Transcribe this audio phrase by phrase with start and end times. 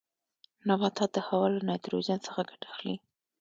[0.67, 2.95] نباتات د هوا له نایتروجن څخه ګټه اخلي.